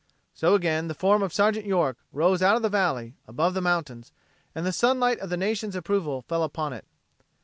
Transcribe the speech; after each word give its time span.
So 0.33 0.55
again 0.55 0.87
the 0.87 0.95
form 0.95 1.21
of 1.21 1.31
Sergeant 1.31 1.67
York 1.67 1.95
rose 2.11 2.41
out 2.41 2.55
of 2.55 2.63
the 2.63 2.69
valley, 2.69 3.13
above 3.27 3.53
the 3.53 3.61
mountains, 3.61 4.11
and 4.55 4.65
the 4.65 4.71
sunlight 4.73 5.19
of 5.19 5.29
the 5.29 5.37
nation's 5.37 5.75
approval 5.75 6.23
fell 6.23 6.41
upon 6.41 6.73
it. 6.73 6.85